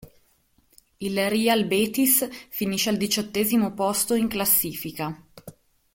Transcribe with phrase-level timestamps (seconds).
[0.97, 5.15] Il Real Betis finisce al diciottesimo posto in classifica.